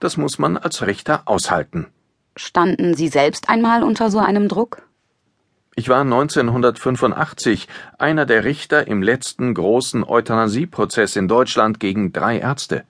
Das 0.00 0.16
muss 0.16 0.38
man 0.38 0.56
als 0.56 0.86
Richter 0.86 1.22
aushalten. 1.26 1.86
Standen 2.36 2.94
Sie 2.94 3.08
selbst 3.08 3.48
einmal 3.48 3.82
unter 3.82 4.10
so 4.10 4.18
einem 4.18 4.48
Druck? 4.48 4.82
Ich 5.74 5.88
war 5.88 6.00
1985 6.00 7.68
einer 7.98 8.26
der 8.26 8.44
Richter 8.44 8.88
im 8.88 9.02
letzten 9.02 9.54
großen 9.54 10.02
Euthanasieprozess 10.02 11.14
in 11.14 11.28
Deutschland 11.28 11.78
gegen 11.78 12.12
drei 12.12 12.38
Ärzte. 12.38 12.84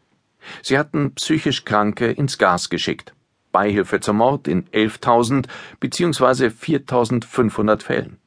Sie 0.63 0.79
hatten 0.79 1.15
psychisch 1.15 1.65
Kranke 1.65 2.11
ins 2.11 2.39
Gas 2.39 2.71
geschickt. 2.71 3.15
Beihilfe 3.53 4.01
zum 4.01 4.19
Mord 4.19 4.49
in 4.49 4.65
11.000 4.69 5.47
bzw. 5.81 6.47
4.500 6.47 7.83
Fällen. 7.83 8.19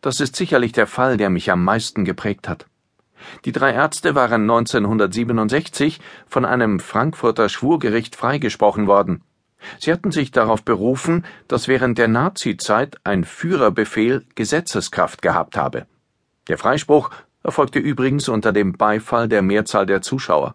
Das 0.00 0.20
ist 0.20 0.36
sicherlich 0.36 0.72
der 0.72 0.86
Fall, 0.86 1.16
der 1.16 1.30
mich 1.30 1.50
am 1.50 1.64
meisten 1.64 2.04
geprägt 2.04 2.48
hat. 2.48 2.66
Die 3.44 3.52
drei 3.52 3.72
Ärzte 3.72 4.14
waren 4.14 4.42
1967 4.42 6.00
von 6.26 6.44
einem 6.44 6.80
Frankfurter 6.80 7.48
Schwurgericht 7.48 8.16
freigesprochen 8.16 8.86
worden. 8.86 9.22
Sie 9.78 9.92
hatten 9.92 10.12
sich 10.12 10.30
darauf 10.30 10.62
berufen, 10.62 11.24
dass 11.48 11.68
während 11.68 11.98
der 11.98 12.08
Nazizeit 12.08 12.96
ein 13.04 13.24
Führerbefehl 13.24 14.24
Gesetzeskraft 14.34 15.22
gehabt 15.22 15.56
habe. 15.56 15.86
Der 16.48 16.58
Freispruch 16.58 17.10
erfolgte 17.42 17.78
übrigens 17.78 18.28
unter 18.28 18.52
dem 18.52 18.72
Beifall 18.74 19.28
der 19.28 19.42
Mehrzahl 19.42 19.86
der 19.86 20.02
Zuschauer. 20.02 20.54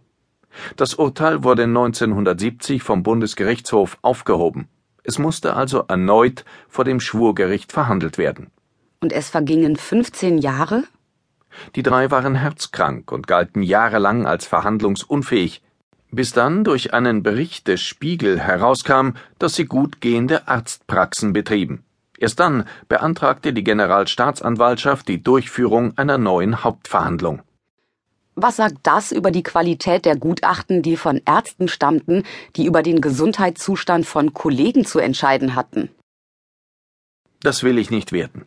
Das 0.76 0.96
Urteil 0.96 1.44
wurde 1.44 1.64
1970 1.64 2.84
vom 2.84 3.04
Bundesgerichtshof 3.04 3.98
aufgehoben. 4.02 4.68
Es 5.04 5.20
musste 5.20 5.56
also 5.56 5.84
erneut 5.88 6.46
vor 6.70 6.86
dem 6.86 7.00
Schwurgericht 7.00 7.72
verhandelt 7.72 8.18
werden. 8.18 8.52
Und 9.02 9.12
es 9.12 9.30
vergingen 9.30 9.76
15 9.76 10.38
Jahre? 10.38 10.84
Die 11.76 11.84
drei 11.84 12.12
waren 12.12 12.36
herzkrank 12.36 13.12
und 13.12 13.28
galten 13.28 13.64
jahrelang 13.64 14.26
als 14.26 14.46
verhandlungsunfähig, 14.46 15.62
bis 16.12 16.32
dann 16.32 16.64
durch 16.64 16.94
einen 16.94 17.24
Bericht 17.24 17.68
des 17.68 17.82
Spiegel 17.82 18.40
herauskam, 18.40 19.12
dass 19.40 19.56
sie 19.56 19.66
gut 19.66 20.02
gehende 20.02 20.48
Arztpraxen 20.48 21.34
betrieben. 21.34 21.84
Erst 22.18 22.40
dann 22.40 22.66
beantragte 22.88 23.54
die 23.54 23.64
Generalstaatsanwaltschaft 23.64 25.08
die 25.08 25.22
Durchführung 25.22 25.98
einer 25.98 26.18
neuen 26.18 26.64
Hauptverhandlung. 26.64 27.42
Was 28.36 28.56
sagt 28.56 28.78
das 28.84 29.12
über 29.12 29.30
die 29.30 29.44
Qualität 29.44 30.06
der 30.06 30.16
Gutachten, 30.16 30.82
die 30.82 30.98
von 30.98 31.22
Ärzten 31.26 31.68
stammten, 31.68 32.24
die 32.56 32.66
über 32.66 32.82
den 32.82 33.02
Gesundheitszustand 33.02 34.06
von 34.06 34.34
Kollegen 34.34 34.86
zu 34.86 35.00
entscheiden 35.00 35.56
hatten? 35.56 35.90
Das 37.42 37.64
will 37.64 37.78
ich 37.78 37.92
nicht 37.92 38.12
werten. 38.12 38.46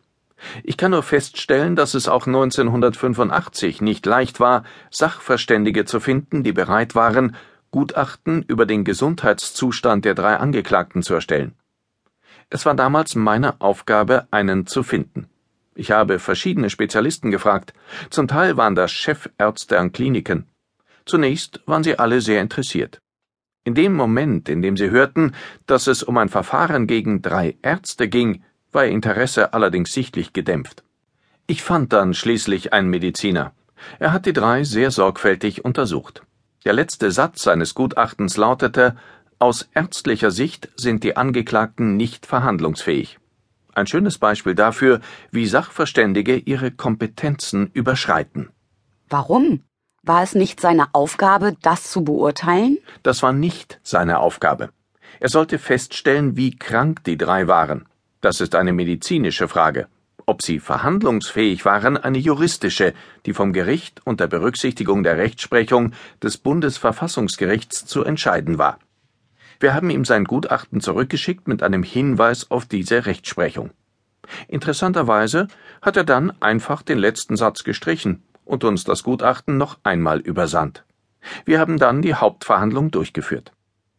Ich 0.62 0.76
kann 0.76 0.90
nur 0.90 1.02
feststellen, 1.02 1.76
dass 1.76 1.94
es 1.94 2.08
auch 2.08 2.26
1985 2.26 3.80
nicht 3.80 4.04
leicht 4.06 4.40
war, 4.40 4.64
Sachverständige 4.90 5.84
zu 5.84 6.00
finden, 6.00 6.42
die 6.42 6.52
bereit 6.52 6.94
waren, 6.94 7.36
Gutachten 7.70 8.42
über 8.42 8.66
den 8.66 8.84
Gesundheitszustand 8.84 10.04
der 10.04 10.14
drei 10.14 10.36
Angeklagten 10.36 11.02
zu 11.02 11.14
erstellen. 11.14 11.54
Es 12.48 12.64
war 12.64 12.74
damals 12.74 13.14
meine 13.14 13.60
Aufgabe, 13.60 14.28
einen 14.30 14.66
zu 14.66 14.82
finden. 14.82 15.28
Ich 15.74 15.90
habe 15.90 16.18
verschiedene 16.18 16.70
Spezialisten 16.70 17.30
gefragt, 17.30 17.74
zum 18.08 18.28
Teil 18.28 18.56
waren 18.56 18.74
das 18.74 18.92
Chefärzte 18.92 19.78
an 19.78 19.92
Kliniken. 19.92 20.46
Zunächst 21.04 21.60
waren 21.66 21.84
sie 21.84 21.98
alle 21.98 22.20
sehr 22.20 22.40
interessiert. 22.40 23.00
In 23.64 23.74
dem 23.74 23.94
Moment, 23.94 24.48
in 24.48 24.62
dem 24.62 24.76
sie 24.76 24.90
hörten, 24.90 25.32
dass 25.66 25.86
es 25.86 26.02
um 26.02 26.16
ein 26.18 26.28
Verfahren 26.28 26.86
gegen 26.86 27.20
drei 27.20 27.56
Ärzte 27.62 28.08
ging, 28.08 28.44
ihr 28.84 28.92
Interesse 28.92 29.54
allerdings 29.54 29.92
sichtlich 29.92 30.32
gedämpft. 30.34 30.84
Ich 31.46 31.62
fand 31.62 31.92
dann 31.92 32.12
schließlich 32.12 32.72
einen 32.72 32.90
Mediziner. 32.90 33.52
Er 33.98 34.12
hat 34.12 34.26
die 34.26 34.32
drei 34.32 34.64
sehr 34.64 34.90
sorgfältig 34.90 35.64
untersucht. 35.64 36.22
Der 36.64 36.72
letzte 36.72 37.12
Satz 37.12 37.42
seines 37.42 37.74
Gutachtens 37.74 38.36
lautete 38.36 38.96
Aus 39.38 39.68
ärztlicher 39.72 40.30
Sicht 40.30 40.68
sind 40.76 41.04
die 41.04 41.16
Angeklagten 41.16 41.96
nicht 41.96 42.26
verhandlungsfähig. 42.26 43.18
Ein 43.72 43.86
schönes 43.86 44.18
Beispiel 44.18 44.54
dafür, 44.54 45.00
wie 45.30 45.46
Sachverständige 45.46 46.36
ihre 46.36 46.70
Kompetenzen 46.70 47.70
überschreiten. 47.72 48.50
Warum? 49.08 49.62
War 50.02 50.22
es 50.22 50.34
nicht 50.34 50.60
seine 50.60 50.94
Aufgabe, 50.94 51.56
das 51.62 51.90
zu 51.90 52.02
beurteilen? 52.02 52.78
Das 53.02 53.22
war 53.22 53.32
nicht 53.32 53.78
seine 53.82 54.18
Aufgabe. 54.18 54.70
Er 55.20 55.28
sollte 55.28 55.58
feststellen, 55.58 56.36
wie 56.36 56.56
krank 56.56 57.04
die 57.04 57.16
drei 57.16 57.46
waren. 57.48 57.86
Das 58.26 58.40
ist 58.40 58.56
eine 58.56 58.72
medizinische 58.72 59.46
Frage. 59.46 59.86
Ob 60.26 60.42
sie 60.42 60.58
verhandlungsfähig 60.58 61.64
waren, 61.64 61.96
eine 61.96 62.18
juristische, 62.18 62.92
die 63.24 63.32
vom 63.32 63.52
Gericht 63.52 64.00
unter 64.04 64.26
Berücksichtigung 64.26 65.04
der 65.04 65.16
Rechtsprechung 65.16 65.92
des 66.20 66.36
Bundesverfassungsgerichts 66.36 67.86
zu 67.86 68.02
entscheiden 68.02 68.58
war. 68.58 68.80
Wir 69.60 69.74
haben 69.74 69.90
ihm 69.90 70.04
sein 70.04 70.24
Gutachten 70.24 70.80
zurückgeschickt 70.80 71.46
mit 71.46 71.62
einem 71.62 71.84
Hinweis 71.84 72.50
auf 72.50 72.66
diese 72.66 73.06
Rechtsprechung. 73.06 73.70
Interessanterweise 74.48 75.46
hat 75.80 75.96
er 75.96 76.02
dann 76.02 76.32
einfach 76.42 76.82
den 76.82 76.98
letzten 76.98 77.36
Satz 77.36 77.62
gestrichen 77.62 78.24
und 78.44 78.64
uns 78.64 78.82
das 78.82 79.04
Gutachten 79.04 79.56
noch 79.56 79.78
einmal 79.84 80.18
übersandt. 80.18 80.84
Wir 81.44 81.60
haben 81.60 81.78
dann 81.78 82.02
die 82.02 82.14
Hauptverhandlung 82.14 82.90
durchgeführt. 82.90 83.52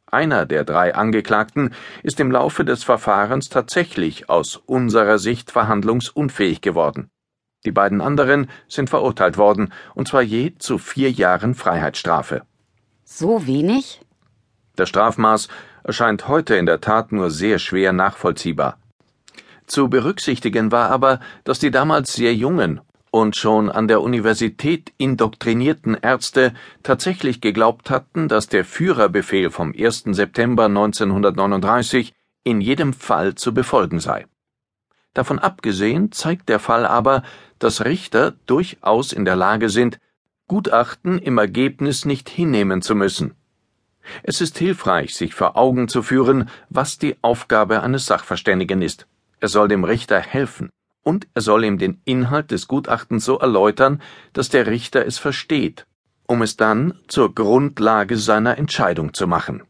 Einer 0.09 0.45
der 0.45 0.63
drei 0.63 0.95
Angeklagten 0.95 1.73
ist 2.01 2.21
im 2.21 2.31
Laufe 2.31 2.63
des 2.63 2.85
Verfahrens 2.85 3.49
tatsächlich 3.49 4.29
aus 4.29 4.55
unserer 4.55 5.19
Sicht 5.19 5.51
verhandlungsunfähig 5.51 6.61
geworden. 6.61 7.09
Die 7.65 7.73
beiden 7.73 7.99
anderen 7.99 8.49
sind 8.69 8.89
verurteilt 8.89 9.37
worden, 9.37 9.73
und 9.95 10.07
zwar 10.07 10.21
je 10.21 10.55
zu 10.57 10.77
vier 10.77 11.11
Jahren 11.11 11.55
Freiheitsstrafe. 11.55 12.43
So 13.03 13.45
wenig? 13.47 14.01
Das 14.77 14.87
Strafmaß 14.87 15.49
erscheint 15.83 16.29
heute 16.29 16.55
in 16.55 16.65
der 16.65 16.79
Tat 16.79 17.11
nur 17.11 17.29
sehr 17.29 17.59
schwer 17.59 17.91
nachvollziehbar. 17.91 18.77
Zu 19.65 19.89
berücksichtigen 19.89 20.71
war 20.71 20.89
aber, 20.89 21.19
dass 21.43 21.59
die 21.59 21.71
damals 21.71 22.13
sehr 22.13 22.33
jungen 22.33 22.79
und 23.19 23.35
schon 23.35 23.71
an 23.71 23.87
der 23.87 24.01
Universität 24.01 24.93
indoktrinierten 24.97 25.95
Ärzte 25.95 26.53
tatsächlich 26.83 27.41
geglaubt 27.41 27.89
hatten, 27.89 28.27
dass 28.27 28.47
der 28.47 28.63
Führerbefehl 28.63 29.49
vom 29.49 29.73
1. 29.77 30.03
September 30.11 30.65
1939 30.65 32.13
in 32.43 32.61
jedem 32.61 32.93
Fall 32.93 33.35
zu 33.35 33.53
befolgen 33.53 33.99
sei. 33.99 34.27
Davon 35.13 35.39
abgesehen 35.39 36.11
zeigt 36.11 36.47
der 36.47 36.59
Fall 36.59 36.85
aber, 36.85 37.23
dass 37.59 37.83
Richter 37.85 38.35
durchaus 38.45 39.13
in 39.13 39.25
der 39.25 39.35
Lage 39.35 39.69
sind, 39.69 39.99
Gutachten 40.47 41.17
im 41.17 41.37
Ergebnis 41.37 42.05
nicht 42.05 42.29
hinnehmen 42.29 42.81
zu 42.81 42.93
müssen. 42.93 43.33
Es 44.23 44.39
ist 44.41 44.57
hilfreich, 44.57 45.15
sich 45.15 45.33
vor 45.33 45.57
Augen 45.57 45.87
zu 45.87 46.03
führen, 46.03 46.49
was 46.69 46.97
die 46.97 47.17
Aufgabe 47.21 47.81
eines 47.81 48.05
Sachverständigen 48.05 48.81
ist. 48.81 49.07
Er 49.39 49.49
soll 49.49 49.67
dem 49.67 49.83
Richter 49.83 50.19
helfen 50.19 50.69
und 51.07 51.25
er 51.35 51.41
soll 51.41 51.63
ihm 51.63 51.77
den 51.77 52.01
Inhalt 52.03 52.51
des 52.51 52.67
Gutachtens 52.67 53.23
so 53.23 53.39
erläutern, 53.39 54.01
dass 54.33 54.49
der 54.49 54.67
Richter 54.67 55.05
es 55.05 55.17
versteht, 55.17 55.87
um 56.25 56.41
es 56.41 56.57
dann 56.57 56.99
zur 57.07 57.33
Grundlage 57.33 58.17
seiner 58.17 58.57
Entscheidung 58.57 59.13
zu 59.13 59.25
machen. 59.25 59.63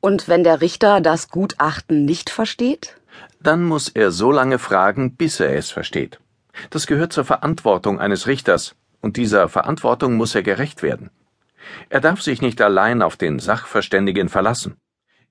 Und 0.00 0.28
wenn 0.28 0.44
der 0.44 0.60
Richter 0.60 1.00
das 1.00 1.30
Gutachten 1.30 2.04
nicht 2.04 2.28
versteht? 2.28 3.00
Dann 3.42 3.64
muss 3.64 3.88
er 3.88 4.10
so 4.10 4.30
lange 4.30 4.58
fragen, 4.58 5.16
bis 5.16 5.40
er 5.40 5.56
es 5.56 5.70
versteht. 5.70 6.20
Das 6.68 6.86
gehört 6.86 7.14
zur 7.14 7.24
Verantwortung 7.24 7.98
eines 7.98 8.26
Richters, 8.26 8.76
und 9.00 9.16
dieser 9.16 9.48
Verantwortung 9.48 10.16
muss 10.18 10.34
er 10.34 10.42
gerecht 10.42 10.82
werden. 10.82 11.08
Er 11.88 12.02
darf 12.02 12.20
sich 12.20 12.42
nicht 12.42 12.60
allein 12.60 13.00
auf 13.00 13.16
den 13.16 13.38
Sachverständigen 13.38 14.28
verlassen. 14.28 14.76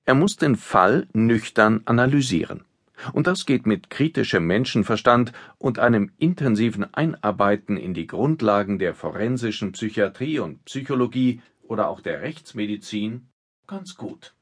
Er 0.04 0.14
muss 0.14 0.34
den 0.34 0.56
Fall 0.56 1.06
nüchtern 1.12 1.82
analysieren. 1.84 2.64
Und 3.12 3.26
das 3.26 3.46
geht 3.46 3.66
mit 3.66 3.90
kritischem 3.90 4.46
Menschenverstand 4.46 5.32
und 5.58 5.78
einem 5.78 6.12
intensiven 6.18 6.92
Einarbeiten 6.94 7.76
in 7.76 7.94
die 7.94 8.06
Grundlagen 8.06 8.78
der 8.78 8.94
forensischen 8.94 9.72
Psychiatrie 9.72 10.38
und 10.38 10.64
Psychologie 10.64 11.40
oder 11.62 11.88
auch 11.88 12.00
der 12.00 12.22
Rechtsmedizin 12.22 13.28
ganz 13.66 13.94
gut 13.96 14.34